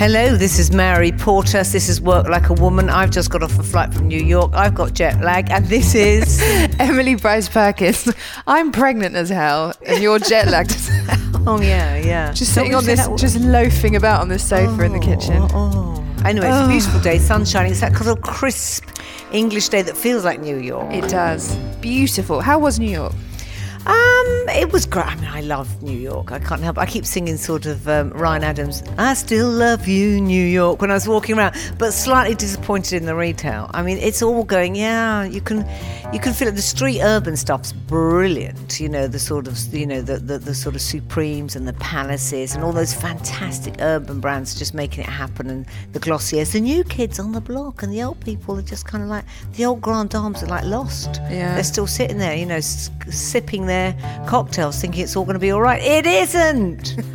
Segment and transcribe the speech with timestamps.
[0.00, 1.72] Hello, this is Mary Portas.
[1.72, 2.88] This is Work Like a Woman.
[2.88, 4.50] I've just got off a flight from New York.
[4.54, 6.40] I've got jet lag, and this is
[6.78, 8.10] Emily Bryce Perkins.
[8.46, 11.42] I'm pregnant as hell, and you're jet lagged as hell.
[11.46, 12.32] Oh yeah, yeah.
[12.32, 15.36] Just sitting on this, just loafing about on this sofa in the oh, kitchen.
[15.36, 16.24] Oh, oh.
[16.24, 16.68] Anyway, it's a oh.
[16.68, 17.72] beautiful day, sun shining.
[17.72, 18.86] It's that kind of crisp
[19.32, 20.90] English day that feels like New York.
[20.94, 21.54] It does.
[21.82, 22.40] Beautiful.
[22.40, 23.12] How was New York?
[23.86, 25.06] Um, it was great.
[25.06, 26.32] I mean, I love New York.
[26.32, 26.76] I can't help.
[26.78, 28.82] I keep singing sort of um, Ryan Adams.
[28.98, 30.80] I still love you, New York.
[30.82, 33.70] When I was walking around, but slightly disappointed in the retail.
[33.72, 34.74] I mean, it's all going.
[34.76, 35.66] Yeah, you can,
[36.12, 36.56] you can feel it.
[36.56, 38.78] The street urban stuff's brilliant.
[38.80, 41.72] You know, the sort of, you know, the the, the sort of Supremes and the
[41.74, 45.48] Palaces and all those fantastic urban brands just making it happen.
[45.48, 48.86] And the Glossiers, the new kids on the block, and the old people are just
[48.86, 51.16] kind of like the old grand dames are like lost.
[51.30, 51.54] Yeah.
[51.54, 53.94] They're still sitting there, you know, s- sipping their
[54.26, 55.80] cocktails, thinking it's all going to be all right.
[55.80, 56.96] It isn't.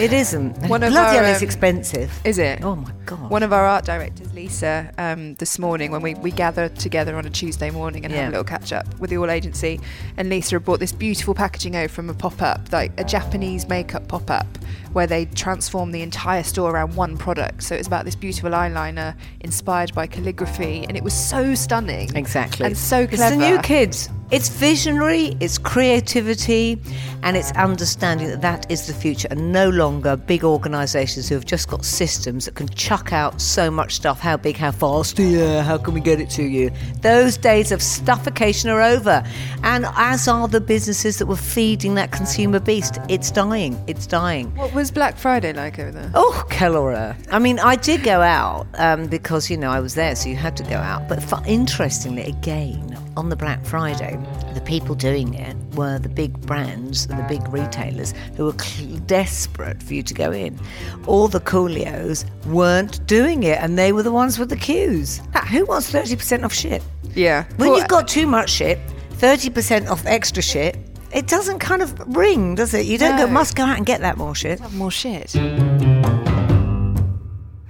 [0.00, 0.56] it isn't.
[0.68, 2.20] One of Bloody our, hell, it's um, expensive.
[2.24, 2.62] Is it?
[2.64, 3.30] Oh my god.
[3.30, 7.24] One of our art directors, Lisa, um, this morning when we, we gathered together on
[7.24, 8.22] a Tuesday morning and Yeah.
[8.22, 9.80] had a little catch up with the All Agency,
[10.16, 13.68] and Lisa had brought this beautiful packaging over from a pop up, like a Japanese
[13.68, 14.46] makeup pop up,
[14.92, 17.62] where they transformed the entire store around one product.
[17.62, 22.14] So it was about this beautiful eyeliner inspired by calligraphy, and it was so stunning.
[22.16, 22.66] Exactly.
[22.66, 23.12] And so clever.
[23.12, 23.36] It's clever.
[23.36, 24.08] the new kids.
[24.32, 26.80] It's visionary, it's creativity,
[27.22, 31.44] and it's understanding that that is the future and no longer big organisations who have
[31.44, 34.20] just got systems that can chuck out so much stuff.
[34.20, 36.70] How big, how fast, yeah, how can we get it to you?
[37.02, 39.22] Those days of stuffication are over.
[39.62, 42.98] And as are the businesses that were feeding that consumer beast.
[43.08, 43.82] It's dying.
[43.86, 44.54] It's dying.
[44.56, 46.10] What was Black Friday like over there?
[46.14, 47.16] Oh, Kellora.
[47.30, 50.36] I mean, I did go out um, because, you know, I was there, so you
[50.36, 51.06] had to go out.
[51.08, 54.18] But fu- interestingly, again, on the Black Friday,
[54.54, 58.98] the people doing it were the big brands and the big retailers who were cl-
[59.06, 60.58] desperate for you to go in.
[61.06, 65.20] All the coolios weren't doing it, and they were the ones with the queues.
[65.50, 66.82] Who wants 30% off shit?
[67.14, 67.44] Yeah.
[67.56, 68.78] When Well, you've got too much shit,
[69.12, 70.76] 30% off extra shit,
[71.12, 72.84] it doesn't kind of ring, does it?
[72.84, 74.60] You don't go, must go out and get that more shit.
[74.72, 75.32] more shit.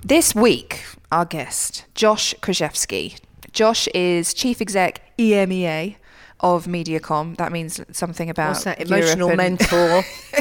[0.05, 3.21] This week, our guest, Josh Krichefski.
[3.53, 5.97] Josh is chief exec EMEA
[6.41, 7.37] of Mediacom.
[7.39, 8.81] That means something about What's that?
[8.83, 10.05] Emotional mentor.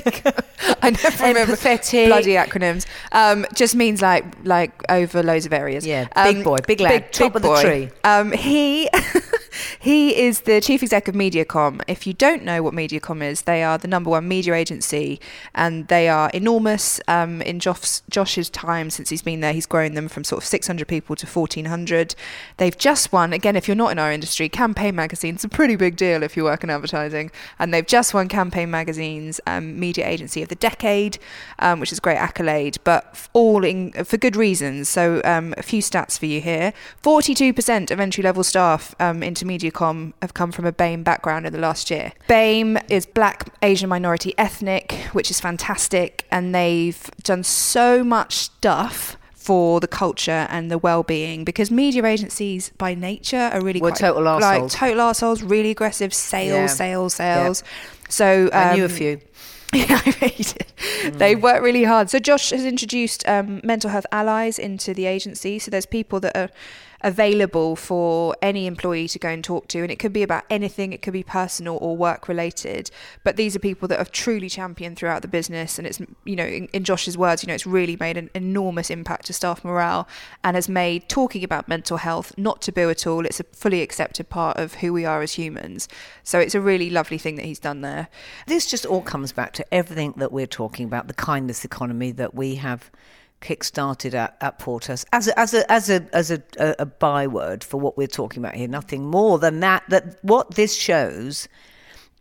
[0.82, 2.08] I never remember Empathetic.
[2.08, 2.86] bloody acronyms.
[3.14, 5.86] Um, just means like like over loads of areas.
[5.88, 7.62] Yeah, Um, big boy, big lad, top of the boy.
[7.62, 7.90] tree.
[8.04, 8.90] Um, he
[9.80, 11.82] he is the chief exec of Mediacom.
[11.88, 15.20] If you don't know what Mediacom is, they are the number one media agency,
[15.54, 17.00] and they are enormous.
[17.08, 20.48] Um, in Josh's, Josh's time since he's been there, he's grown them from sort of
[20.48, 22.16] 600 people to 1400.
[22.58, 23.56] They've just won again.
[23.56, 26.64] If you're not in our industry, Campaign Magazine's a pretty big deal if you work
[26.64, 31.18] in advertising, and they've just won Campaign Magazine's um, Media Agency of the Decade,
[31.60, 34.90] um, which is a great accolade, but all in for good reasons.
[34.90, 36.74] So um, a few stats for you here:
[37.04, 41.90] 42% of entry-level staff um, Mediacom have come from a BAME background in the last
[41.90, 42.12] year.
[42.28, 49.18] BAME is Black, Asian, minority, ethnic, which is fantastic, and they've done so much stuff.
[49.34, 54.00] For the culture and the well-being, because media agencies by nature are really We're quite,
[54.00, 56.66] total like total assholes, really aggressive sales, Yeah.
[56.66, 57.64] sales, sales.
[58.10, 59.22] So I knew a um, few.
[59.76, 61.18] yeah, I made it.
[61.18, 62.10] They work really hard.
[62.10, 65.60] So Josh has introduced um, mental health allies into the agency.
[65.60, 66.50] So there's people that are
[67.06, 70.92] available for any employee to go and talk to, and it could be about anything.
[70.92, 72.90] It could be personal or work related.
[73.24, 76.44] But these are people that have truly championed throughout the business, and it's you know,
[76.44, 80.08] in, in Josh's words, you know, it's really made an enormous impact to staff morale,
[80.44, 83.24] and has made talking about mental health not taboo at all.
[83.24, 85.88] It's a fully accepted part of who we are as humans.
[86.24, 88.08] So it's a really lovely thing that he's done there.
[88.48, 92.34] This just all comes back to everything that we're talking about the kindness economy that
[92.34, 92.90] we have
[93.42, 97.64] kick-started at, at Portas as a, as a as a as a, a, a byword
[97.64, 98.68] for what we're talking about here.
[98.68, 99.84] Nothing more than that.
[99.90, 101.48] That what this shows.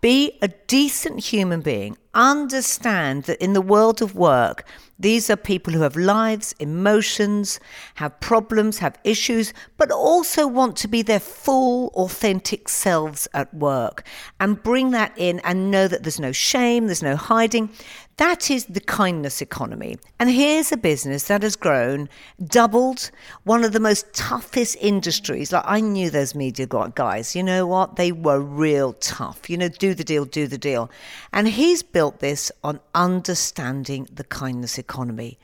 [0.01, 1.97] Be a decent human being.
[2.15, 4.65] Understand that in the world of work,
[4.99, 7.59] these are people who have lives, emotions,
[7.97, 14.07] have problems, have issues, but also want to be their full, authentic selves at work
[14.39, 17.71] and bring that in and know that there's no shame, there's no hiding.
[18.19, 19.97] That is the kindness economy.
[20.21, 22.09] And here's a business that has grown,
[22.47, 23.10] doubled,
[23.43, 25.51] one of the most toughest industries.
[25.51, 27.97] Like I knew those media guys, you know what?
[27.97, 29.51] They were real tough.
[29.51, 30.93] You know, do the deal, do the deal.
[31.33, 35.39] And he's built this on understanding the kindness economy.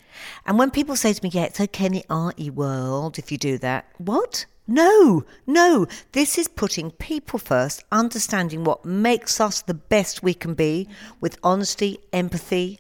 [0.47, 3.39] And when people say to me, yeah, it's okay in the arty world if you
[3.39, 4.47] do that, what?
[4.67, 5.87] No, no.
[6.13, 10.89] This is putting people first, understanding what makes us the best we can be
[11.21, 12.79] with honesty, empathy,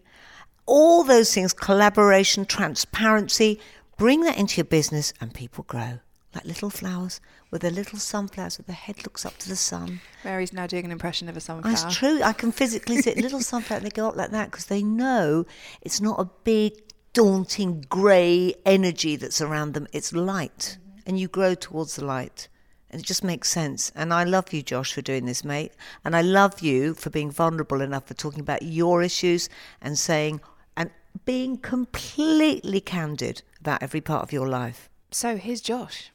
[0.67, 3.59] all those things, collaboration, transparency,
[3.97, 5.99] bring that into your business and people grow
[6.35, 10.01] like little flowers with their little sunflowers with their head looks up to the sun.
[10.25, 11.73] Mary's now doing an impression of a sunflower.
[11.75, 12.23] That's true.
[12.23, 15.45] I can physically see little sunflower and they go up like that because they know
[15.81, 16.75] it's not a big,
[17.13, 19.89] daunting, grey energy that's around them.
[19.93, 20.79] It's light.
[20.79, 21.01] Mm-hmm.
[21.07, 22.49] And you grow towards the light.
[22.93, 23.93] And it just makes sense.
[23.95, 25.73] And I love you, Josh, for doing this, mate.
[26.05, 29.49] And I love you for being vulnerable enough for talking about your issues
[29.81, 30.41] and saying,
[30.77, 30.91] and
[31.25, 34.89] being completely candid about every part of your life.
[35.13, 36.11] So here's Josh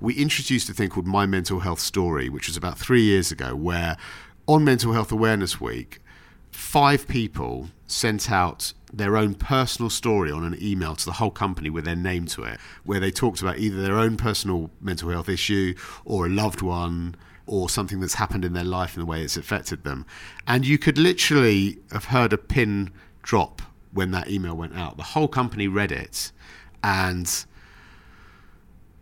[0.00, 3.54] we introduced a thing called My Mental Health Story, which was about three years ago,
[3.54, 3.96] where
[4.46, 6.00] on Mental Health Awareness Week,
[6.50, 11.70] five people sent out their own personal story on an email to the whole company
[11.70, 15.28] with their name to it, where they talked about either their own personal mental health
[15.28, 17.14] issue or a loved one
[17.46, 20.04] or something that's happened in their life and the way it's affected them.
[20.46, 22.90] And you could literally have heard a pin
[23.22, 24.96] drop when that email went out.
[24.96, 26.32] The whole company read it
[26.82, 27.44] and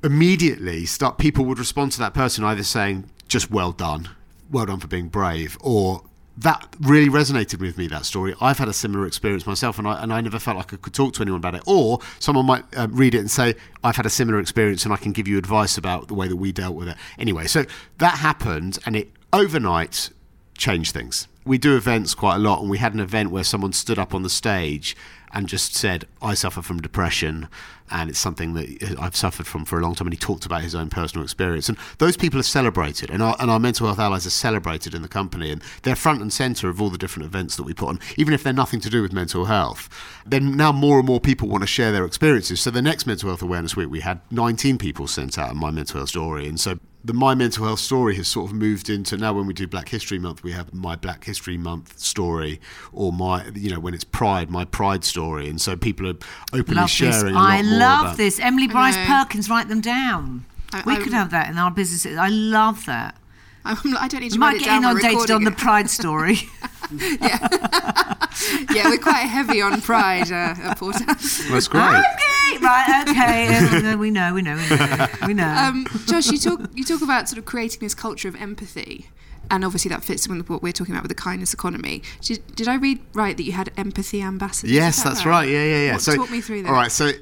[0.05, 4.11] immediately start people would respond to that person either saying just well done.
[4.51, 6.03] Well done for being brave or
[6.37, 8.35] that really resonated with me that story.
[8.41, 10.93] I've had a similar experience myself and i, and I never felt like i could
[10.93, 11.63] talk to anyone about it.
[11.67, 14.97] Or someone might uh, read it and say i've had a similar experience and i
[14.97, 16.97] can give you advice about the way that we dealt with it.
[17.19, 17.65] Anyway so
[17.99, 20.11] that happened and it overnight
[20.59, 21.29] changed things.
[21.47, 24.15] We do events quite a lot and we had an event where someone stood up
[24.15, 24.97] on the stage
[25.35, 27.49] and just said, I suffer from depression
[27.91, 30.07] and it's something that I've suffered from for a long time.
[30.07, 31.69] And he talked about his own personal experience.
[31.69, 35.03] And those people are celebrated, and our, and our mental health allies are celebrated in
[35.03, 37.89] the company, and they're front and centre of all the different events that we put
[37.89, 39.89] on, even if they're nothing to do with mental health.
[40.25, 42.61] Then now more and more people want to share their experiences.
[42.61, 45.99] So the next Mental Health Awareness Week, we had 19 people sent out my mental
[45.99, 46.49] health story.
[46.49, 49.53] And so the My Mental Health story has sort of moved into now when we
[49.53, 52.61] do Black History Month, we have my Black History Month story,
[52.93, 55.49] or my, you know, when it's Pride, my Pride story.
[55.49, 56.17] And so people are
[56.55, 57.35] openly love sharing.
[57.35, 57.37] This.
[57.37, 58.17] I love about...
[58.17, 58.41] this.
[58.41, 60.47] Emily Bryce Perkins, write them down.
[60.73, 62.17] I, we I, could have that in our businesses.
[62.17, 63.17] I love that.
[63.65, 66.37] I'm, I do not need to you might get inundated on the Pride story.
[66.93, 67.39] yeah,
[68.75, 71.49] yeah, we're quite heavy on Pride, uh, at Portas.
[71.51, 71.83] That's great.
[71.83, 75.49] Okay, right, okay, we know, we know, we know, we know.
[75.49, 79.09] Um, Josh, you talk you talk about sort of creating this culture of empathy.
[79.51, 82.03] And obviously that fits in with what we're talking about with the kindness economy.
[82.23, 84.75] Did, did I read right that you had empathy ambassadors?
[84.75, 85.41] Yes, that that's right?
[85.41, 85.49] right?
[85.51, 85.93] Yeah, yeah, yeah.
[85.93, 86.69] What, so talk me through that.
[86.71, 87.13] All right, so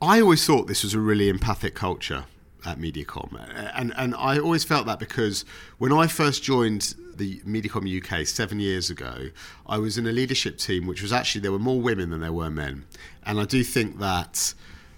[0.00, 2.26] I always thought this was a really empathic culture
[2.64, 3.38] at Mediacom.
[3.74, 5.44] And, and I always felt that because
[5.78, 9.30] when I first joined the Mediacom UK seven years ago,
[9.66, 12.32] I was in a leadership team which was actually, there were more women than there
[12.32, 12.86] were men.
[13.24, 14.54] And I do think that,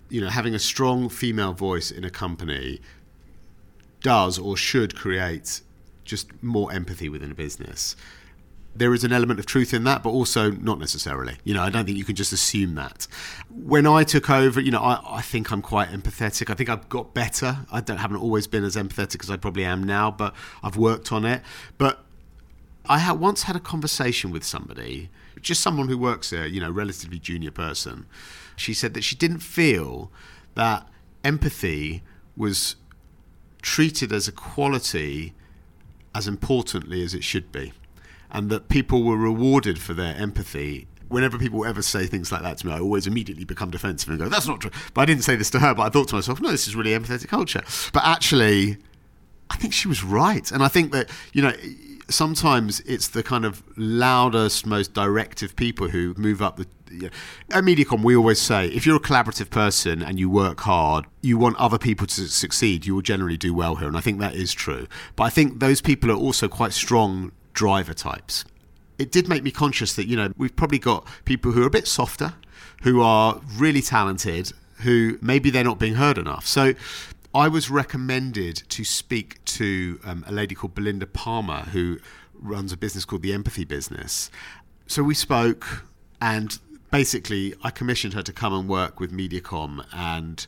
[0.09, 2.81] you know, having a strong female voice in a company
[4.01, 5.61] does or should create
[6.05, 7.97] just more empathy within a business
[8.79, 11.37] there is an element of truth in that, but also not necessarily.
[11.45, 13.07] You know, I don't think you can just assume that.
[13.51, 16.51] When I took over, you know, I, I think I'm quite empathetic.
[16.51, 17.59] I think I've got better.
[17.73, 21.13] I don't haven't always been as empathetic as I probably am now, but I've worked
[21.13, 21.43] on it.
[21.79, 22.05] But
[22.87, 26.71] I had once had a conversation with somebody, just someone who works there, you know,
[26.71, 28.07] relatively junior person.
[28.57, 30.11] She said that she didn't feel
[30.55, 30.89] that
[31.25, 32.03] empathy
[32.37, 32.77] was
[33.63, 35.35] treated as a quality
[36.15, 37.73] as importantly as it should be
[38.31, 42.59] and that people were rewarded for their empathy whenever people ever say things like that
[42.59, 44.71] to me, I always immediately become defensive and go, that's not true.
[44.95, 46.75] But I didn't say this to her, but I thought to myself, no, this is
[46.75, 47.63] really empathetic culture.
[47.93, 48.79] But actually,
[49.51, 50.51] I think she was right.
[50.51, 51.53] And I think that, you know,
[52.09, 56.67] sometimes it's the kind of loudest, most directive people who move up the.
[56.89, 57.09] You know,
[57.51, 61.37] at Mediacom, we always say if you're a collaborative person and you work hard, you
[61.37, 63.89] want other people to succeed, you will generally do well here.
[63.89, 64.87] And I think that is true.
[65.17, 68.45] But I think those people are also quite strong driver types.
[68.99, 71.71] It did make me conscious that, you know, we've probably got people who are a
[71.71, 72.35] bit softer,
[72.83, 76.47] who are really talented, who maybe they're not being heard enough.
[76.47, 76.75] So
[77.35, 81.99] I was recommended to speak to um, a lady called Belinda Parmar, who
[82.35, 84.31] runs a business called the Empathy Business.
[84.87, 85.85] So we spoke,
[86.21, 86.59] and
[86.91, 90.47] basically, I commissioned her to come and work with Mediacom, and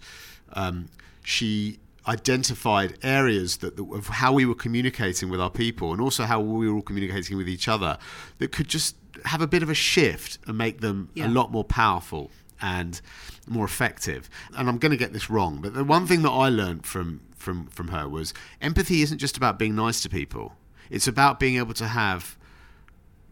[0.52, 0.88] um,
[1.24, 6.24] she identified areas that, that, of how we were communicating with our people and also
[6.24, 7.98] how we were all communicating with each other
[8.38, 8.96] that could just
[9.26, 11.26] have a bit of a shift and make them yeah.
[11.26, 13.00] a lot more powerful and
[13.46, 14.30] more effective.
[14.56, 17.20] And I'm going to get this wrong, but the one thing that I learned from
[17.36, 20.56] from from her was empathy isn't just about being nice to people.
[20.90, 22.36] It's about being able to have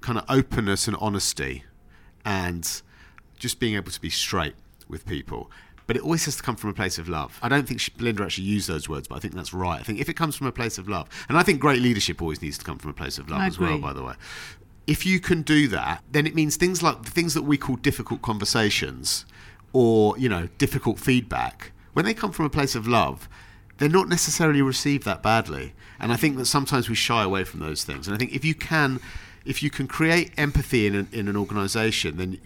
[0.00, 1.64] kind of openness and honesty
[2.24, 2.82] and
[3.38, 4.54] just being able to be straight
[4.88, 5.50] with people
[5.86, 7.38] but it always has to come from a place of love.
[7.42, 9.80] I don't think she, Belinda actually used those words, but I think that's right.
[9.80, 12.20] I think if it comes from a place of love, and I think great leadership
[12.20, 14.14] always needs to come from a place of love as well, by the way.
[14.86, 17.76] if you can do that, then it means things like the things that we call
[17.76, 19.26] difficult conversations
[19.72, 23.28] or, you know, difficult feedback, when they come from a place of love,
[23.78, 25.74] they're not necessarily received that badly.
[25.98, 28.06] And I think that sometimes we shy away from those things.
[28.06, 29.00] And I think if you can
[29.46, 32.38] if you can create empathy in an, in an organization, then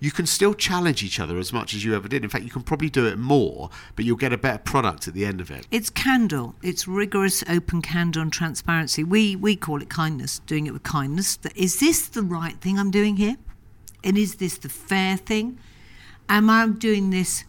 [0.00, 2.24] you can still challenge each other as much as you ever did.
[2.24, 5.14] In fact, you can probably do it more, but you'll get a better product at
[5.14, 5.66] the end of it.
[5.70, 6.50] It's candor.
[6.62, 9.04] It's rigorous, open candor and transparency.
[9.04, 10.40] We we call it kindness.
[10.40, 11.38] Doing it with kindness.
[11.54, 13.36] Is this the right thing I'm doing here?
[14.04, 15.58] And is this the fair thing?
[16.28, 17.44] Am I doing this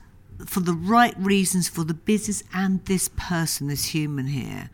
[0.45, 4.69] for the right reasons for the business and this person, this human here?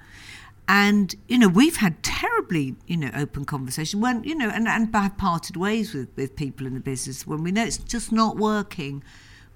[0.67, 4.93] And, you know, we've had terribly, you know, open conversation when, you know, and, and
[4.95, 8.38] have parted ways with, with people in the business when we know it's just not
[8.38, 9.03] working.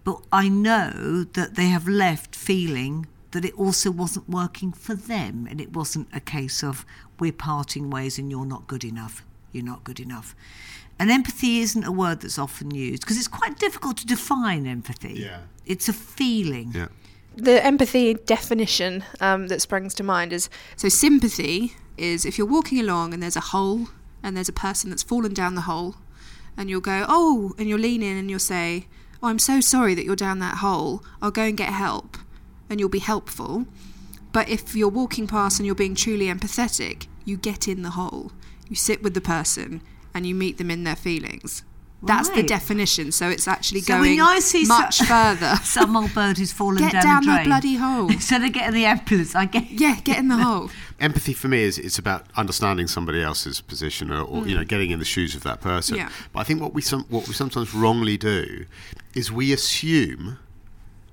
[0.03, 5.47] But I know that they have left feeling that it also wasn't working for them.
[5.49, 6.85] And it wasn't a case of
[7.19, 9.25] we're parting ways and you're not good enough.
[9.51, 10.35] You're not good enough.
[10.99, 15.13] And empathy isn't a word that's often used because it's quite difficult to define empathy.
[15.13, 15.41] Yeah.
[15.65, 16.71] It's a feeling.
[16.73, 16.87] Yeah
[17.35, 22.79] the empathy definition um, that springs to mind is so sympathy is if you're walking
[22.79, 23.87] along and there's a hole
[24.23, 25.95] and there's a person that's fallen down the hole
[26.57, 28.87] and you'll go oh and you'll lean in and you'll say
[29.21, 31.03] oh i'm so sorry that you're down that hole.
[31.21, 32.17] I'll go and get help
[32.69, 33.65] and you'll be helpful.
[34.31, 38.31] But if you're walking past and you're being truly empathetic you get in the hole.
[38.67, 39.81] You sit with the person
[40.13, 41.63] and you meet them in their feelings
[42.01, 42.37] that's right.
[42.37, 43.11] the definition.
[43.11, 45.55] So it's actually so going much so, further.
[45.63, 47.45] Some old bird who's fallen get down, down the, drain.
[47.45, 48.11] bloody hole.
[48.11, 50.69] Instead of getting the ambulance, I get yeah, get in the hole.
[50.99, 54.49] Empathy for me is it's about understanding somebody else's position, or, or mm.
[54.49, 55.97] you know, getting in the shoes of that person.
[55.97, 56.09] Yeah.
[56.33, 58.65] But I think what we some, what we sometimes wrongly do
[59.13, 60.39] is we assume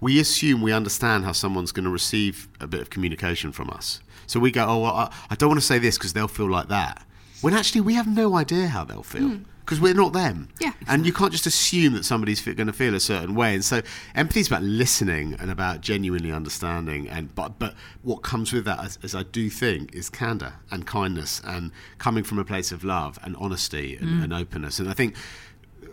[0.00, 4.00] we assume we understand how someone's going to receive a bit of communication from us.
[4.26, 6.50] So we go, oh, well, I, I don't want to say this because they'll feel
[6.50, 7.02] like that.
[7.40, 9.31] When actually we have no idea how they'll feel.
[9.31, 10.49] Mm because we're not them.
[10.61, 10.73] Yeah.
[10.87, 13.53] And you can't just assume that somebody's going to feel a certain way.
[13.53, 13.83] And so
[14.15, 17.09] empathy is about listening and about genuinely understanding.
[17.09, 20.87] And but but what comes with that, as, as I do think, is candor and
[20.87, 24.25] kindness and coming from a place of love and honesty and, mm.
[24.25, 24.79] and openness.
[24.79, 25.17] And I think.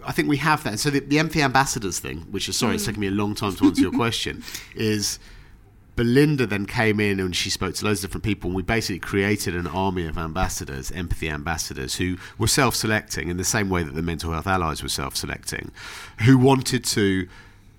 [0.06, 0.72] I think we have that.
[0.72, 2.75] And so the, the empathy ambassadors thing, which is sorry, mm.
[2.75, 4.44] it's taken me a long time to answer your question,
[4.75, 5.18] is
[5.95, 9.00] Belinda then came in and she spoke to loads of different people, and we basically
[9.00, 13.83] created an army of ambassadors, empathy ambassadors, who were self selecting in the same way
[13.83, 15.71] that the mental health allies were self selecting,
[16.25, 17.27] who wanted to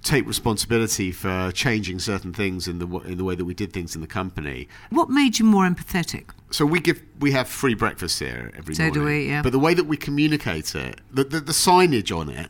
[0.05, 3.95] take responsibility for changing certain things in the in the way that we did things
[3.95, 4.69] in the company.
[4.91, 6.31] What made you more empathetic?
[6.51, 9.01] So we give we have free breakfast here every so morning.
[9.01, 9.43] do we, yeah.
[9.43, 12.49] But the way that we communicate it, the, the, the signage on it,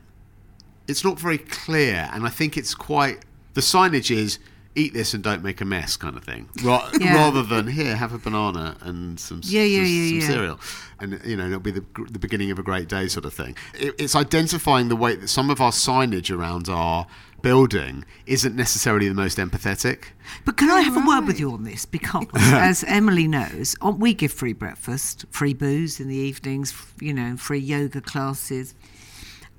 [0.87, 3.25] it's not very clear, and I think it's quite.
[3.55, 4.41] The signage is
[4.77, 7.15] eat this and don't make a mess kind of thing Ra- yeah.
[7.15, 10.61] rather than here have a banana and some, yeah, yeah, some, yeah, some cereal
[11.01, 13.57] and you know it'll be the, the beginning of a great day sort of thing
[13.75, 17.07] it, it's identifying the way that some of our signage around our
[17.43, 20.07] building isn't necessarily the most empathetic
[20.45, 21.05] but can I have right.
[21.05, 21.85] a word with you on this?
[21.85, 27.13] Because, as Emily knows, uh, we give free breakfast, free booze in the evenings, you
[27.13, 28.75] know, free yoga classes.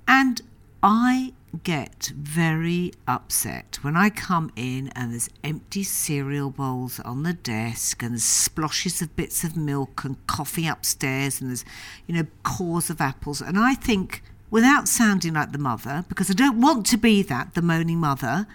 [0.07, 0.41] And
[0.83, 7.33] I get very upset when I come in and there's empty cereal bowls on the
[7.33, 11.65] desk and splashes of bits of milk and coffee upstairs and there's,
[12.07, 13.41] you know, cores of apples.
[13.41, 17.53] And I think, without sounding like the mother, because I don't want to be that,
[17.53, 18.47] the moaning mother,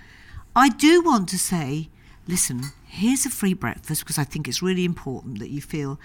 [0.55, 1.89] I do want to say,
[2.27, 6.01] listen, here's a free breakfast because I think it's really important that you feel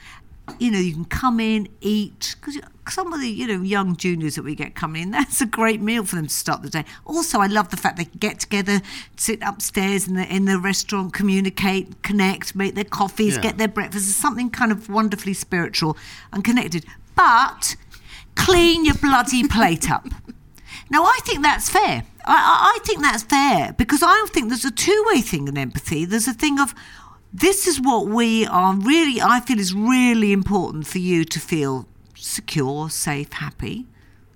[0.59, 2.59] you know, you can come in, eat, because
[2.89, 5.81] some of the, you know, young juniors that we get coming in, that's a great
[5.81, 6.85] meal for them to start the day.
[7.05, 8.81] Also, I love the fact they get together,
[9.17, 13.41] sit upstairs in the, in the restaurant, communicate, connect, make their coffees, yeah.
[13.41, 14.07] get their breakfast.
[14.07, 15.97] It's something kind of wonderfully spiritual
[16.31, 16.85] and connected.
[17.15, 17.75] But
[18.35, 20.07] clean your bloody plate up.
[20.87, 22.03] Now, I think that's fair.
[22.25, 26.05] I, I think that's fair because I think there's a two way thing in empathy.
[26.05, 26.75] There's a thing of,
[27.41, 31.85] this is what we are really, I feel is really important for you to feel
[32.15, 33.87] secure, safe, happy.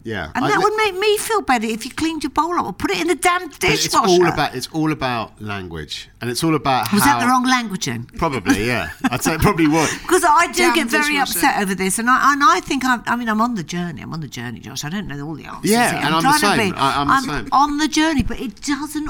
[0.04, 2.66] Yeah, and that I, would make me feel better if you cleaned your bowl up
[2.66, 3.86] or put it in the damn dishwasher.
[3.86, 7.30] It's all about it's all about language, and it's all about was how, that the
[7.30, 7.86] wrong language?
[7.86, 11.40] Then probably, yeah, I'd say it probably was because I do damn get very dishwasher.
[11.40, 14.02] upset over this, and I and I think I'm, I mean I'm on the journey.
[14.02, 14.86] I'm on the journey, Josh.
[14.86, 15.70] I don't know all the answers.
[15.70, 16.72] Yeah, I'm and I'm, the same.
[16.72, 17.50] Be, I, am I'm the same.
[17.52, 19.10] on the journey, but it doesn't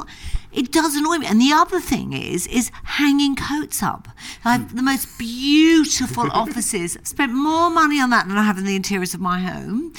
[0.52, 1.28] it does annoy me.
[1.28, 4.08] And the other thing is, is hanging coats up.
[4.44, 6.98] I have the most beautiful offices.
[7.04, 9.94] Spent more money on that than I have in the interiors of my home.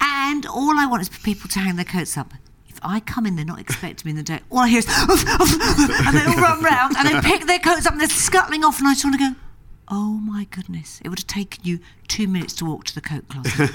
[0.00, 2.32] And all I want is for people to hang their coats up.
[2.68, 4.40] If I come in, they're not expecting me in the day.
[4.50, 7.92] All I hear is, and they all run round and they pick their coats up
[7.92, 9.34] and they're scuttling off, and I just want to go,
[9.88, 11.02] Oh my goodness!
[11.04, 11.80] It would have taken you
[12.12, 13.70] two minutes to walk to the coat closet,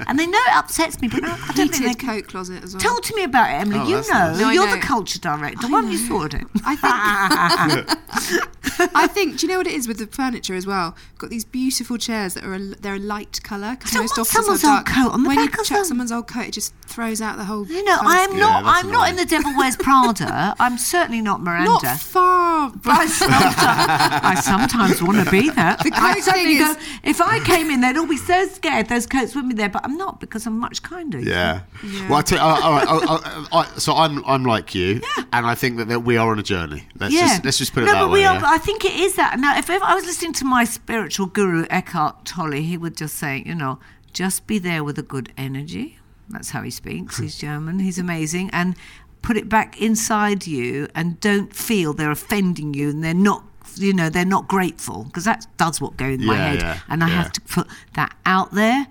[0.08, 2.74] and they know it upsets me, but I, I don't think they coat closet as
[2.74, 2.80] well.
[2.80, 3.78] Talk to me about it, Emily.
[3.80, 4.40] Oh, you know, nice.
[4.40, 4.74] No, you're know.
[4.76, 5.66] the culture director.
[5.66, 6.08] I Why don't you know.
[6.18, 6.46] sort it?
[6.64, 7.98] I think
[8.94, 9.38] I think.
[9.38, 10.96] Do you know what it is with the furniture as well?
[11.18, 14.28] Got these beautiful chairs that are a, they're a light colour because don't most want
[14.28, 15.84] offices someone's are old coat on the when back you of chuck them.
[15.86, 17.66] someone's old coat, it just throws out the whole.
[17.66, 18.40] You know, I'm scheme.
[18.40, 18.64] not.
[18.64, 20.54] that's I'm not in the Devil Wears Prada.
[20.58, 21.70] I'm certainly not Miranda.
[21.82, 22.70] not far.
[22.70, 25.78] But I sometimes, I sometimes want to be that.
[25.82, 29.06] The I coat thing is- if I came in, they'd all be so scared those
[29.06, 31.20] coats wouldn't be there, but I'm not because I'm much kinder.
[31.20, 31.62] Yeah.
[31.84, 32.08] Yeah.
[32.08, 35.24] Well, I tell you, all right, so I'm I'm like you, yeah.
[35.32, 36.86] and I think that, that we are on a journey.
[36.98, 38.20] Let's just let's just put it no, that but way.
[38.20, 38.34] we are.
[38.34, 38.42] yeah?
[38.44, 39.38] I think it is that.
[39.38, 43.16] Now, if, if I was listening to my spiritual guru Eckhart Tolle, he would just
[43.16, 43.78] say, you know,
[44.12, 45.98] just be there with a good energy.
[46.28, 47.18] That's how he speaks.
[47.18, 47.78] He's German.
[47.78, 48.76] He's amazing, and
[49.22, 53.44] put it back inside you, and don't feel they're offending you, and they're not.
[53.78, 57.02] You know, they're not grateful because that does what goes in my head, yeah, and
[57.04, 57.14] I yeah.
[57.22, 58.86] have to put that out there,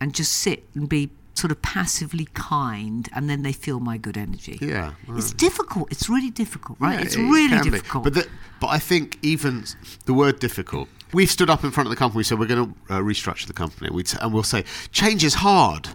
[0.00, 4.16] and just sit and be sort of passively kind, and then they feel my good
[4.16, 4.58] energy.
[4.60, 5.90] Yeah, It's difficult.
[5.92, 6.98] It's really difficult, right?
[6.98, 7.70] Yeah, it's it really be.
[7.70, 8.04] difficult.
[8.04, 8.26] But the,
[8.60, 9.64] but I think even
[10.06, 10.88] the word difficult.
[11.12, 12.24] We've stood up in front of the company.
[12.24, 13.90] Said we're going to uh, restructure the company.
[13.92, 15.90] We t- and we'll say change is hard,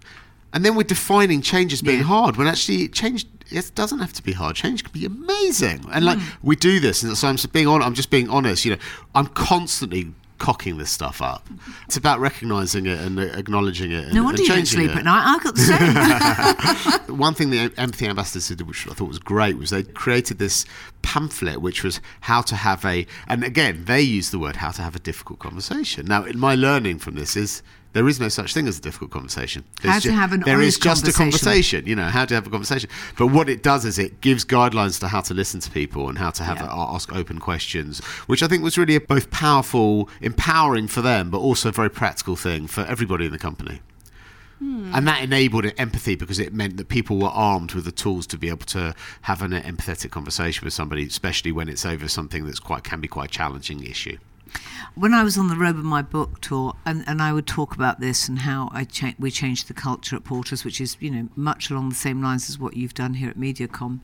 [0.54, 2.06] and then we're defining change as being Yeah.
[2.06, 4.56] hard when actually change it doesn't have to be hard.
[4.56, 6.48] Change can be amazing, and like Hmm.
[6.48, 7.04] we do this.
[7.04, 7.82] And so I'm just being on.
[7.84, 8.66] I'm just being honest.
[8.66, 8.82] You know,
[9.16, 11.48] I'm constantly cocking this stuff up.
[11.86, 14.06] It's about recognizing it and acknowledging it.
[14.06, 14.98] And, no wonder and you don't sleep it.
[14.98, 15.24] at night.
[15.36, 17.16] I've got the same.
[17.18, 20.66] One thing the Empathy Ambassadors did, which I thought was great, was they created this
[21.04, 24.82] pamphlet, which was how to have a, and again, they used the word how to
[24.82, 26.08] have a difficult conversation.
[26.08, 27.62] Now, in my learning from this is
[27.94, 29.64] there is no such thing as a difficult conversation.
[29.84, 31.86] How to have an There is honest just a conversation.
[31.86, 32.90] you know, how to have a conversation.
[33.18, 36.18] But what it does is it gives guidelines to how to listen to people and
[36.18, 36.68] how to have Yeah.
[36.72, 41.30] a, ask open questions, which I think was really a both powerful, empowering for them,
[41.30, 43.82] but also a very practical thing for everybody in the company.
[44.60, 44.92] Hmm.
[44.94, 48.38] And that enabled empathy because it meant that people were armed with the tools to
[48.38, 48.94] be able to
[49.24, 53.08] have an empathetic conversation with somebody, especially when it's over something that's quite can be
[53.08, 54.18] quite a challenging issue.
[54.96, 57.74] When I was on the road with my book tour, and, and I would talk
[57.74, 61.10] about this and how I cha- we changed the culture at Portas, which is you
[61.10, 64.00] know much along the same lines as what you've done here at MediaCom.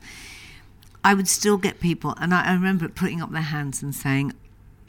[1.04, 4.32] I would still get people, and I, I remember putting up their hands and saying,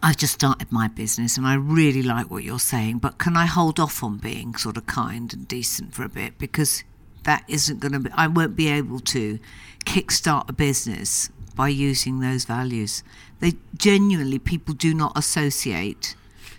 [0.01, 3.45] "I've just started my business, and I really like what you're saying, but can I
[3.45, 6.83] hold off on being sort of kind and decent for a bit because
[7.23, 8.09] that isn't going to be.
[8.13, 9.39] I won't be able to
[9.85, 13.03] kickstart a business by using those values.
[13.41, 16.15] They genuinely people do not associate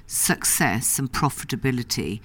[0.07, 2.21] success and profitability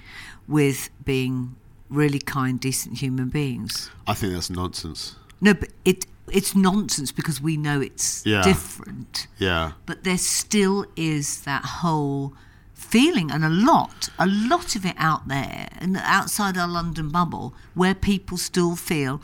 [0.45, 1.55] with being
[1.89, 3.89] really kind, decent human beings.
[4.05, 5.15] I think that's nonsense.
[5.39, 8.41] No, but it it's nonsense because we know it's Yeah.
[8.41, 9.27] different.
[9.37, 9.71] Yeah.
[9.85, 12.33] But there still is that whole
[12.73, 17.53] feeling and a lot, a lot of it out there and outside our London bubble
[17.73, 19.21] where people still feel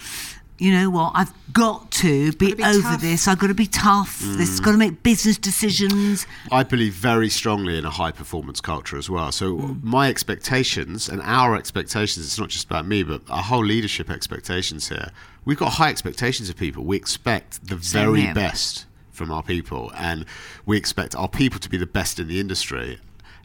[0.62, 1.14] you know what?
[1.16, 3.02] I've got to be, be over tough.
[3.02, 3.28] this.
[3.28, 4.22] I've got to be tough.
[4.22, 4.38] Mm.
[4.38, 6.28] This has got to make business decisions.
[6.52, 9.32] I believe very strongly in a high performance culture as well.
[9.32, 9.84] So mm.
[9.84, 14.90] my expectations and our expectations, it's not just about me, but our whole leadership expectations
[14.90, 15.10] here.
[15.46, 16.84] We've got high expectations of people.
[16.84, 18.36] We expect the Same very here.
[18.36, 20.26] best from our people and
[20.68, 23.00] we expect our people to be the best in the industry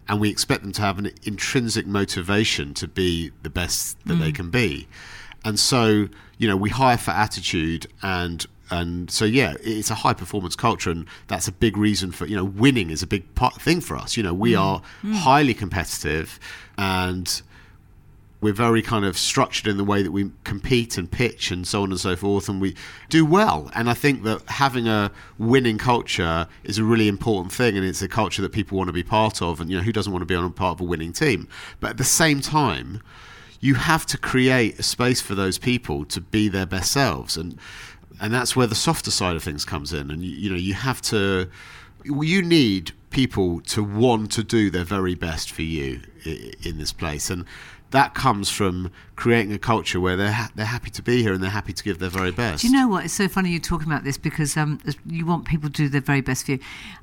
[0.06, 4.32] and we expect them to have an intrinsic motivation to be the best that they
[4.32, 4.34] mm.
[4.34, 4.86] can be.
[5.46, 10.12] And so, you know, we hire for attitude and and so yeah, it's a high
[10.12, 13.60] performance culture and that's a big reason for, you know, winning is a big part,
[13.60, 14.16] thing for us.
[14.16, 14.60] You know, we mm.
[14.60, 15.12] are mm.
[15.12, 16.40] highly competitive
[16.76, 17.42] and
[18.40, 21.82] we're very kind of structured in the way that we compete and pitch and so
[21.82, 22.74] on and so forth and we
[23.08, 23.70] do well.
[23.74, 28.02] And i think that having a winning culture is a really important thing and it's
[28.02, 30.22] a culture that people want to be part of and you know who doesn't want
[30.22, 31.48] to be on a part of a winning team?
[31.80, 33.00] But at the same time
[33.66, 37.36] you have to create a space for those people to be their best selves.
[37.36, 37.58] And
[38.20, 40.10] and that's where the softer side of things comes in.
[40.10, 41.50] And you, you know you have to
[42.04, 46.00] you need people to want to do their very best for you
[46.62, 47.28] in this place.
[47.28, 47.44] And
[47.90, 51.42] that comes from creating a culture where they're ha- they're happy to be here and
[51.42, 52.62] they're happy to give their very best.
[52.62, 53.04] Do you know what?
[53.06, 56.00] It's so funny you're talking about this because um, you want people to do their
[56.02, 56.58] very best for you.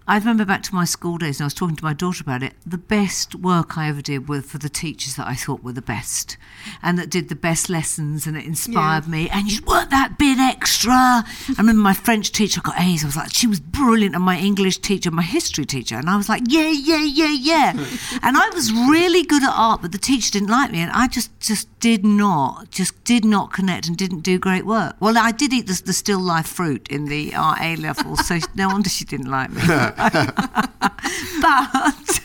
[0.07, 2.43] I remember back to my school days, and I was talking to my daughter about
[2.43, 2.53] it.
[2.65, 5.81] The best work I ever did was for the teachers that I thought were the
[5.81, 6.35] best,
[6.81, 9.09] and that did the best lessons, and it inspired Yeah.
[9.11, 9.29] me.
[9.29, 10.91] And you work that bit extra.
[10.93, 11.23] I
[11.57, 13.03] remember my French teacher got A's.
[13.03, 16.17] I was like, she was brilliant, and my English teacher, my history teacher, and I
[16.17, 17.71] was like, yeah, yeah, yeah, yeah.
[18.21, 21.07] and I was really good at art, but the teacher didn't like me, and I
[21.07, 24.95] just just did not, just did not connect and didn't do great work.
[24.99, 28.39] Well, I did eat the, the still life fruit in the art A level, so
[28.55, 29.61] no wonder she didn't like me.
[31.41, 32.19] but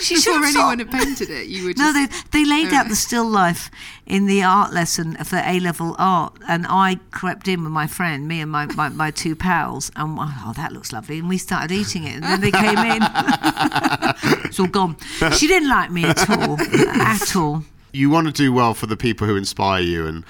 [0.00, 0.78] She should Before anyone stopped.
[0.80, 3.70] had painted it, you would No, they they laid out the still life
[4.06, 8.28] in the art lesson for A level art, and I crept in with my friend,
[8.28, 11.72] me and my, my, my two pals, and oh, that looks lovely, and we started
[11.72, 13.02] eating it, and then they came in,
[14.44, 14.96] it's all gone.
[15.32, 17.64] She didn't like me at all, at all.
[17.94, 20.24] You want to do well for the people who inspire you and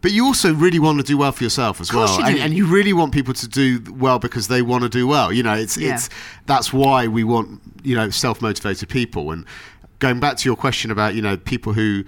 [0.00, 2.54] but you also really want to do well for yourself as well you and, and
[2.54, 5.54] you really want people to do well because they want to do well you know
[5.54, 5.94] it's Yeah.
[5.94, 6.10] it's
[6.46, 9.46] that's why we want you know self-motivated people and
[9.98, 12.04] going back to your question about you know people who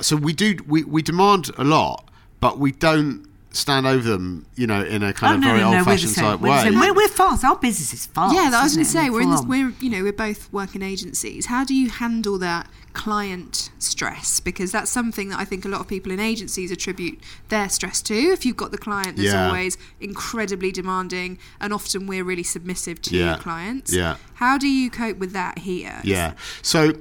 [0.00, 2.08] so we do we, we demand a lot
[2.40, 5.46] but we don't stand over them you know in a oh, kind oh of no,
[5.48, 6.24] very no, no, we're the old-fashioned same.
[6.24, 6.70] type We're, way.
[6.70, 7.44] We're, we're fast.
[7.44, 8.32] Our business is fast.
[8.34, 9.42] Yeah, I was going to say we're in this.
[9.42, 11.46] We're you know we're both working agencies.
[11.46, 14.40] How do you handle that client stress?
[14.40, 18.02] Because that's something that I think a lot of people in agencies attribute their stress
[18.02, 18.14] to.
[18.14, 19.46] If you've got the client that's Yeah.
[19.48, 23.26] always incredibly demanding, and often we're really submissive to Yeah.
[23.30, 23.92] your clients.
[23.92, 24.16] Yeah.
[24.34, 26.00] How do you cope with that here?
[26.04, 26.34] Yeah.
[26.62, 26.92] So,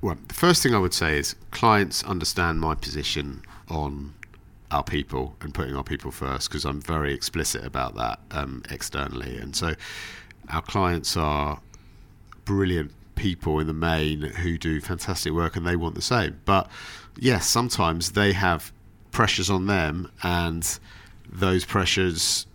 [0.00, 4.14] well, the first thing I would say is clients understand my position on
[4.70, 9.38] our people and putting our people first because I'm very explicit about that um, externally.
[9.38, 9.74] And so,
[10.50, 11.60] our clients are
[12.44, 16.40] brilliant people in the main who do fantastic work and they want the same.
[16.44, 16.70] But
[17.18, 18.72] yes, sometimes they have
[19.10, 20.78] pressures on them and
[21.28, 22.46] those pressures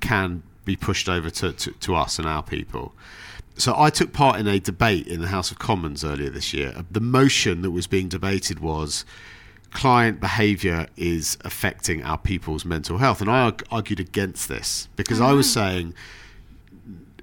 [0.00, 2.94] can be pushed over to, to, to us and our people.
[3.56, 6.84] So I took part in a debate in the House of Commons earlier this year.
[6.90, 9.04] The motion that was being debated was
[9.72, 13.20] client behaviour is affecting our people's mental health.
[13.20, 15.54] And I arg- argued against this because I was mm.
[15.54, 15.94] saying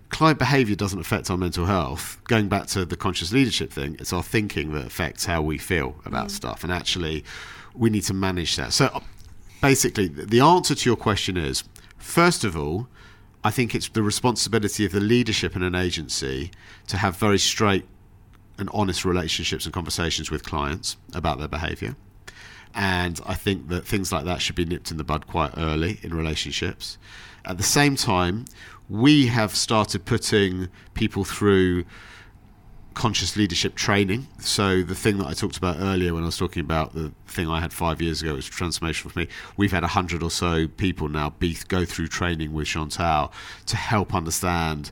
[0.09, 2.19] client behavior doesn't affect our mental health.
[2.25, 5.95] Going back to the conscious leadership thing, it's our thinking that affects how we feel
[6.05, 6.31] about mm.
[6.31, 6.63] stuff.
[6.63, 7.23] And actually,
[7.73, 8.73] we need to manage that.
[8.73, 9.03] So,
[9.61, 11.63] basically, the answer to your question is
[11.97, 12.87] first of all,
[13.43, 16.51] I think it's the responsibility of the leadership in an agency
[16.87, 17.85] to have very straight
[18.57, 21.95] and honest relationships and conversations with clients about their behavior.
[22.75, 25.99] And I think that things like that should be nipped in the bud quite early
[26.03, 26.97] in relationships.
[27.45, 28.45] At the same time,
[28.89, 31.85] we have started putting people through
[32.95, 34.27] conscious leadership training.
[34.39, 37.47] So the thing that I talked about earlier when I was talking about the thing
[37.47, 39.27] I had five years ago was transformational for me.
[39.55, 43.31] We've had a hundred or so people now be, go through training with Chantal
[43.67, 44.91] to help understand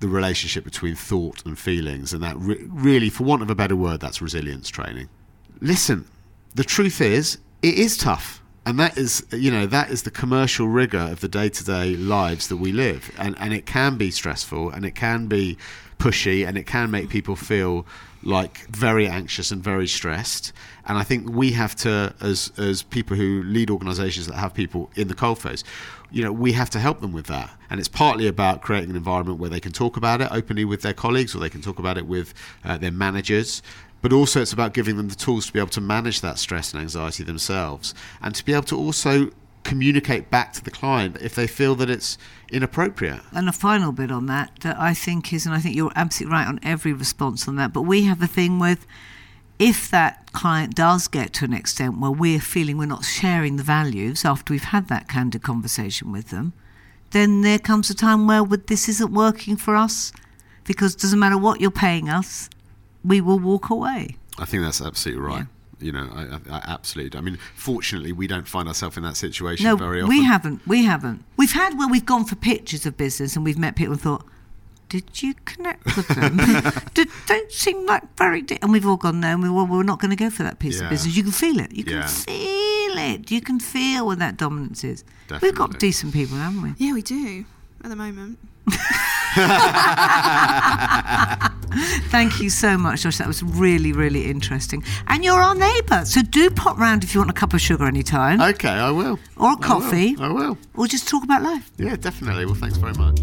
[0.00, 3.76] the relationship between thought and feelings, and that re- really, for want of a better
[3.76, 5.10] word, that's resilience training.
[5.60, 6.06] Listen,
[6.54, 8.42] the truth is, it is tough.
[8.66, 12.58] And that is, you know, that is the commercial rigor of the day-to-day lives that
[12.58, 15.56] we live, and and it can be stressful, and it can be
[15.98, 17.86] pushy, and it can make people feel
[18.22, 20.52] like very anxious and very stressed.
[20.86, 24.90] And I think we have to, as as people who lead organisations that have people
[24.94, 25.64] in the coalface,
[26.10, 27.50] you know, we have to help them with that.
[27.70, 30.82] And it's partly about creating an environment where they can talk about it openly with
[30.82, 33.62] their colleagues, or they can talk about it with uh, their managers
[34.02, 36.72] but also it's about giving them the tools to be able to manage that stress
[36.72, 39.30] and anxiety themselves and to be able to also
[39.62, 42.16] communicate back to the client if they feel that it's
[42.50, 43.20] inappropriate.
[43.32, 46.32] And a final bit on that that I think is, and I think you're absolutely
[46.32, 48.86] right on every response on that, but we have a thing with
[49.58, 53.62] if that client does get to an extent where we're feeling we're not sharing the
[53.62, 56.54] values after we've had that candid conversation with them,
[57.10, 60.12] then there comes a time where this isn't working for us
[60.64, 62.48] because it doesn't matter what you're paying us,
[63.04, 64.16] we will walk away.
[64.38, 65.46] I think that's absolutely right.
[65.80, 66.22] You know, I,
[66.54, 67.18] I, I absolutely.
[67.18, 70.08] I mean, fortunately, we don't find ourselves in that situation No, very often.
[70.10, 70.66] we haven't.
[70.66, 71.24] We haven't.
[71.38, 74.26] We've had where we've gone for pictures of business and we've met people and thought,
[74.90, 76.36] did you connect with them?
[76.94, 78.42] Did they seem like very?
[78.42, 78.58] Di-?
[78.60, 79.28] And we've all gone no.
[79.28, 80.84] And we well, we're not going to go for that piece Yeah.
[80.84, 81.16] of business.
[81.16, 81.72] You can feel it.
[81.72, 83.30] You can feel it.
[83.30, 85.04] You can feel when that dominance is.
[85.40, 86.74] We've got decent people, haven't we?
[86.76, 87.44] Yeah, we do
[87.84, 88.38] at the moment.
[92.10, 93.18] Thank you so much, Josh.
[93.18, 94.82] That was really, really interesting.
[95.06, 97.86] And you're our neighbour, so do pop round if you want a cup of sugar
[97.86, 99.18] anytime, Okay, I will.
[99.36, 99.56] or a I will.
[99.58, 100.58] coffee, I will.
[100.74, 101.70] or just talk about life.
[101.78, 102.44] Yeah, definitely.
[102.46, 103.20] Well, thanks very much.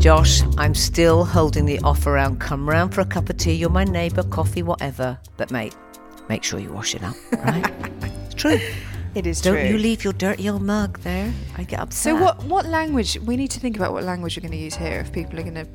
[0.00, 2.38] Josh, I'm still holding the offer around.
[2.38, 3.54] Come round for a cup of tea.
[3.54, 5.18] You're my neighbour, coffee, whatever.
[5.36, 5.74] But mate,
[6.28, 7.74] make sure you wash it up, right?
[8.02, 8.60] it's true.
[9.16, 9.64] It is Don't true.
[9.64, 11.32] you leave your dirty old mug there.
[11.56, 12.02] I get upset.
[12.02, 13.18] So what what language?
[13.20, 15.42] We need to think about what language we're going to use here if people are
[15.42, 15.66] going to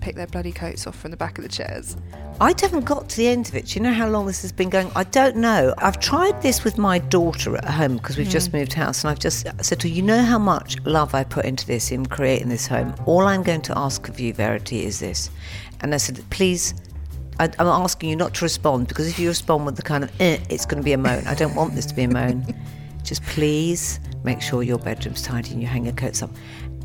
[0.00, 1.98] pick their bloody coats off from the back of the chairs.
[2.40, 3.66] I haven't got to the end of it.
[3.66, 4.90] Do you know how long this has been going?
[4.96, 5.74] I don't know.
[5.76, 9.18] I've tried this with my daughter at home because we've just moved house, and I've
[9.18, 12.48] just said to her, you know how much love I put into this in creating
[12.48, 12.94] this home.
[13.04, 15.28] All I'm going to ask of you, Verity, is this.
[15.80, 16.72] And I said, please.
[17.40, 20.10] I, I'm asking you not to respond because if you respond with the kind of
[20.20, 21.24] eh, it's going to be a moan.
[21.24, 22.44] I don't want this to be a moan.
[23.08, 26.28] Just please make sure your bedroom's tidy and you hang your coats up.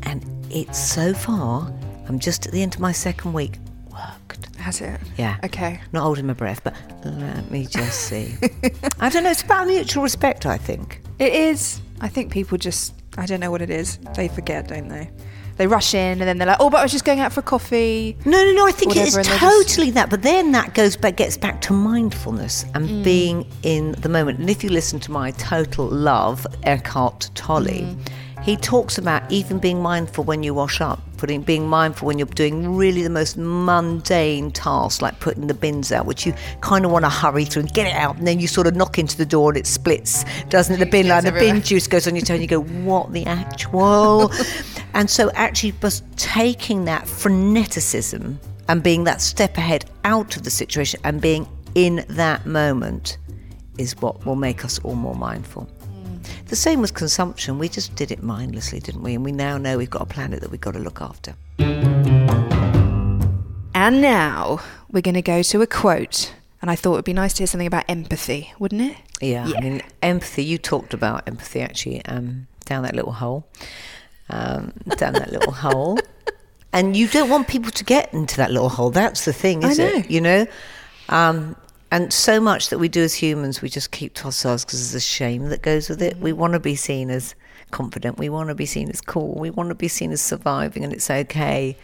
[0.04, 1.70] And it's so far,
[2.08, 3.58] I'm just at the end of my second week,
[3.92, 4.56] worked.
[4.56, 4.98] Has it?
[5.18, 5.36] Yeah.
[5.44, 5.82] Okay.
[5.92, 8.36] Not holding my breath, but let me just see.
[9.00, 9.30] I don't know.
[9.32, 11.02] It's about mutual respect, I think.
[11.18, 11.82] It is.
[12.00, 13.98] I think people just, I don't know what it is.
[14.16, 15.10] They forget, don't they?
[15.56, 17.40] They rush in and then they're like, oh, but I was just going out for
[17.42, 18.16] coffee.
[18.24, 18.66] No, no, no.
[18.66, 20.10] I think it's and they're just- totally that.
[20.10, 23.04] But then that goes back, gets back to mindfulness and Mm.
[23.04, 24.40] being in the moment.
[24.40, 27.96] And if you listen to my total love, Eckhart Tolle, Mm.
[28.44, 32.26] He talks about even being mindful when you wash up, putting being mindful when you're
[32.26, 36.90] doing really the most mundane tasks, like putting the bins out, which you kind of
[36.90, 39.16] want to hurry through and get it out, and then you sort of knock into
[39.16, 40.78] the door and it splits, doesn't it?
[40.78, 43.24] The bin line, the bin juice goes on your toe, and you go, "What the
[43.24, 44.30] actual?"
[44.94, 48.36] and so, actually, just taking that freneticism
[48.68, 53.16] and being that step ahead out of the situation and being in that moment
[53.78, 55.66] is what will make us all more mindful.
[56.46, 57.58] The same with consumption.
[57.58, 59.14] We just did it mindlessly, didn't we?
[59.14, 61.34] And we now know we've got a planet that we've got to look after.
[63.76, 64.60] And now
[64.90, 66.34] we're going to go to a quote.
[66.62, 68.96] And I thought it would be nice to hear something about empathy, wouldn't it?
[69.20, 70.44] Yeah, I mean, empathy.
[70.44, 73.46] You talked about empathy actually um, down that little hole,
[74.30, 75.98] um, down that little hole,
[76.72, 78.90] and you don't want people to get into that little hole.
[78.90, 79.86] That's the thing, I is know.
[79.86, 80.10] it?
[80.10, 80.46] You know,
[81.10, 81.56] um,
[81.94, 85.00] and so much that we do as humans, we just keep to ourselves because there's
[85.00, 86.16] a shame that goes with it.
[86.16, 86.40] We mm-hmm.
[86.40, 87.36] want to be seen as
[87.70, 88.18] confident.
[88.18, 89.36] We want to be seen as cool.
[89.36, 91.76] We want to be seen as surviving, and it's okay.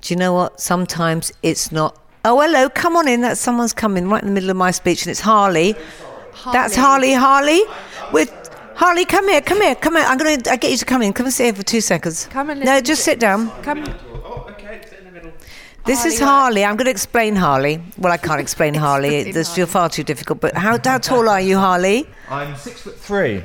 [0.00, 0.60] Do you know what?
[0.60, 1.96] Sometimes it's not.
[2.24, 3.20] Oh, hello, come on in.
[3.20, 5.76] That's someone's coming right in the middle of my speech, and it's Harley.
[6.52, 7.12] That's Harley.
[7.12, 7.62] Harley,
[8.12, 8.32] with
[8.74, 10.04] Harley, come here, come here, come here.
[10.04, 11.12] I'm gonna I get you to come in.
[11.12, 12.26] Come and sit here for two seconds.
[12.26, 13.50] Come and no, just sit down.
[13.62, 13.84] Come.
[15.88, 16.64] This is Harley, Harley.
[16.66, 17.82] I'm going to explain Harley.
[17.96, 19.14] Well, I can't explain Harley.
[19.14, 20.38] Explain That's you're far too difficult.
[20.38, 22.06] But how, how tall are you, Harley?
[22.28, 23.42] I'm six foot three.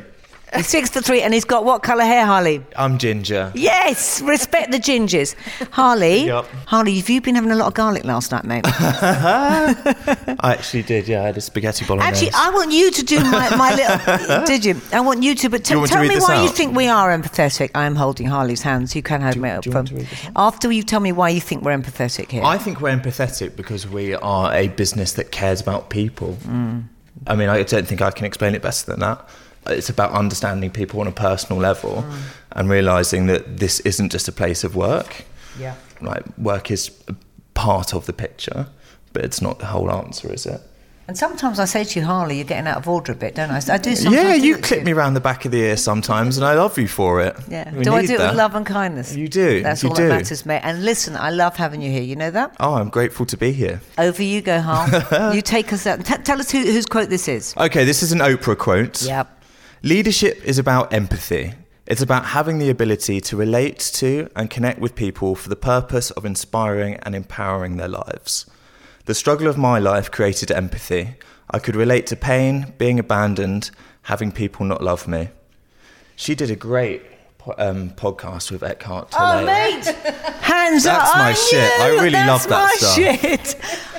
[0.56, 2.64] He's six to three, and he's got what colour hair, Harley?
[2.76, 3.52] I'm ginger.
[3.56, 5.36] Yes, respect the gingers.
[5.72, 6.46] Harley, Yup.
[6.68, 8.64] Harley, have you been having a lot of garlic last night, mate?
[8.68, 11.08] I actually did.
[11.08, 12.28] Yeah, I had a spaghetti bolognese.
[12.28, 14.46] Actually, I want you to do my, my little.
[14.46, 14.80] did you?
[14.92, 15.50] I want you to.
[15.50, 16.56] But t- you want to tell read me this why you out?
[16.56, 17.72] think we are empathetic.
[17.76, 18.96] I am holding Harley's hands.
[18.96, 20.32] You can have me up do you want to read this out?
[20.36, 22.44] After you tell me why you think we're empathetic here.
[22.44, 26.38] I think we're empathetic because we are a business that cares about people.
[26.44, 26.86] Mm.
[27.28, 29.28] I mean, I don't think I can explain it better than that.
[29.68, 32.22] It's about understanding people on a personal level mm.
[32.52, 35.26] and realizing that this isn't just a place of work.
[35.60, 35.76] yeah.
[36.02, 36.92] Like, work is
[37.54, 38.68] part of the picture,
[39.14, 40.62] but it's not the whole answer, is it?
[41.06, 43.52] And sometimes I say to you, Harley, you're getting out of order a bit, don't
[43.52, 43.58] I?
[43.58, 43.94] I do.
[43.94, 46.78] Sometimes yeah, you clip me round the back of the ear sometimes, and I love
[46.78, 47.36] you for it.
[47.50, 47.74] Yeah.
[47.76, 49.14] We do I do it with love and kindness?
[49.14, 50.08] You do, That's you all do.
[50.08, 50.62] that matters, mate.
[50.64, 52.04] And listen, I love having you here.
[52.04, 52.56] You know that?
[52.62, 53.82] Oh, I'm grateful to be here.
[53.98, 55.34] Over you go, Harl.
[55.36, 56.06] you take us out.
[56.06, 57.54] T- tell us who, whose quote this is.
[57.58, 59.04] Okay, this is an Oprah quote.
[59.04, 59.43] Yep.
[59.86, 61.56] Leadership is about empathy.
[61.86, 66.10] It's about having the ability to relate to and connect with people for the purpose
[66.12, 68.46] of inspiring and empowering their lives.
[69.08, 71.16] The struggle of my life created empathy.
[71.52, 73.72] I could relate to pain, being abandoned,
[74.04, 75.32] having people not love me.
[76.16, 77.02] She did a great
[77.58, 79.40] um, podcast with Eckhart Tolle.
[79.42, 79.86] Oh, mate!
[80.42, 81.16] Hands That's up!
[81.16, 81.80] That's my I shit.
[81.80, 82.96] I really that's love that my stuff.
[82.96, 83.54] Shit.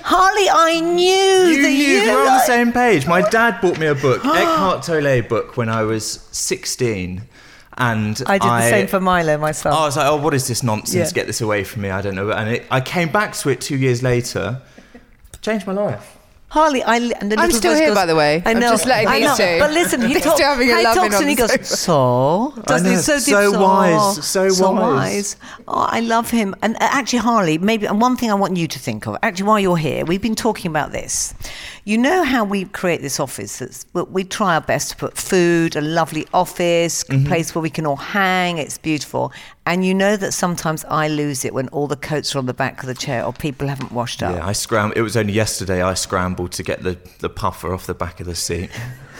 [0.04, 2.02] Harley, I knew You that knew you.
[2.12, 3.06] we're on the same page.
[3.06, 7.22] My dad bought me a book, Eckhart Tolle book, when I was 16.
[7.76, 9.74] And I did the same for Milo, myself.
[9.74, 11.10] I was like, oh, what is this nonsense?
[11.10, 11.14] Yeah.
[11.14, 11.90] Get this away from me.
[11.90, 12.30] I don't know.
[12.30, 14.60] And it, I came back to it two years later.
[15.42, 16.16] Changed my life.
[16.54, 18.42] Harley, I, li- and the I'm little still voice here, goes, by the way.
[18.46, 18.70] I I'm know.
[18.70, 19.36] just letting I these know.
[19.36, 20.36] two- But listen, he they're talks.
[20.36, 21.76] still having a he loving talks and he goes, conversation.
[21.76, 22.94] so doesn't he?
[22.94, 25.36] know, So, so deep, wise, so wise." wise.
[25.66, 26.54] Oh, I love him.
[26.62, 29.16] And uh, actually, Harley, maybe and one thing I want you to think of.
[29.22, 31.34] Actually, while you're here, we've been talking about this.
[31.86, 33.58] You know how we create this office?
[33.58, 37.26] That's, we- we try our best to put food, a lovely office, a Mm-hmm.
[37.26, 38.58] place where we can all hang.
[38.58, 39.32] It's beautiful.
[39.66, 42.52] And you know that sometimes I lose it when all the coats are on the
[42.54, 44.36] back of the chair or people haven't washed up.
[44.36, 44.96] Yeah, I scrambled.
[44.98, 48.26] It was only yesterday I scrambled to get the, the puffer off the back of
[48.26, 48.70] the seat.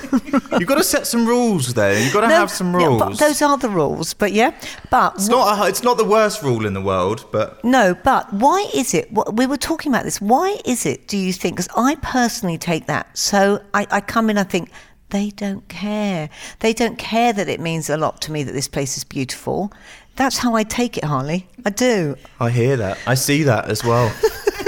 [0.12, 1.98] You've got to set some rules there.
[1.98, 2.98] You've got to No, have some rules.
[2.98, 4.12] but those are the rules.
[4.14, 4.54] But yeah,
[4.90, 8.32] but it's, not a, it's not the worst rule in the world, but No, but
[8.32, 9.08] why is it?
[9.32, 10.20] We were talking about this.
[10.20, 11.56] Why is it, do you think?
[11.56, 13.16] Because I personally take that.
[13.16, 14.70] So I, I come in, I think,
[15.10, 16.28] they don't care.
[16.60, 19.72] They don't care that it means a lot to me that this place is beautiful.
[20.16, 21.46] That's how I take it, Harley.
[21.64, 22.16] I do.
[22.40, 22.98] I hear that.
[23.06, 24.12] I see that as well.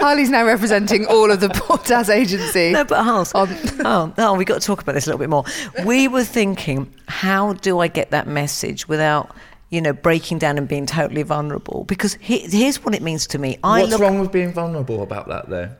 [0.00, 2.72] Harley's now representing all of the Portas agency.
[2.72, 5.18] No, but Harls, On- um, oh, oh, we got to talk about this a little
[5.18, 5.44] bit more.
[5.84, 9.34] We were thinking, how do I get that message without,
[9.70, 11.84] you know, breaking down and being totally vulnerable?
[11.84, 13.58] Because he, here's what it means to me.
[13.62, 15.70] I What's look wrong with being vulnerable about that, though?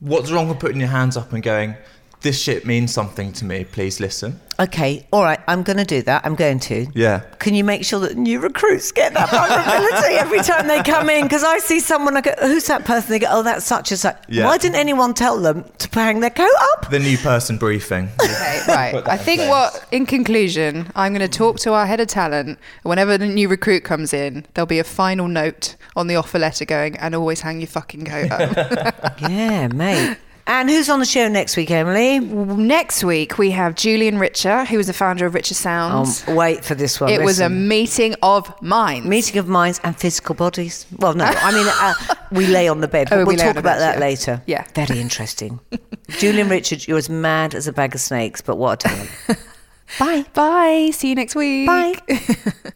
[0.00, 1.74] What's wrong with putting your hands up and going,
[2.20, 3.64] this shit means something to me.
[3.64, 4.40] Please listen.
[4.60, 6.26] Okay, all right, I'm going to do that.
[6.26, 6.86] I'm going to.
[6.92, 7.20] Yeah.
[7.38, 11.22] Can you make sure that new recruits get that vulnerability every time they come in?
[11.22, 13.10] Because I see someone, I go, who's that person?
[13.10, 14.16] They go, oh, that's such and such.
[14.28, 14.46] Yeah.
[14.46, 16.90] Why didn't anyone tell them to hang their coat up?
[16.90, 18.08] The new person briefing.
[18.28, 19.08] Okay, right.
[19.08, 19.48] I think place.
[19.48, 22.58] what, in conclusion, I'm going to talk to our head of talent.
[22.82, 26.64] Whenever the new recruit comes in, there'll be a final note on the offer letter
[26.64, 29.20] going, and always hang your fucking coat up.
[29.28, 30.18] Yeah, mate.
[30.50, 32.20] And who's on the show next week, Emily?
[32.20, 36.26] Next week, we have Julian Richer, who is the founder of Richer Um, Sounds.
[36.26, 37.10] wait for this one.
[37.10, 39.06] it was a meeting of minds.
[39.06, 40.86] meeting of minds and physical bodies.
[40.96, 41.94] Well, no, I mean, uh,
[42.32, 43.08] we lay on the bed.
[43.12, 44.00] Oh, but we we'll lay talk about bed, that yeah.
[44.00, 44.42] later.
[44.46, 44.64] Yeah.
[44.74, 45.60] Very interesting.
[46.18, 49.10] Julian Richer, you're as mad as a bag of snakes, but what a talent.
[49.98, 50.24] Bye.
[50.32, 50.90] Bye.
[50.94, 51.66] See you next week.
[51.66, 52.72] Bye.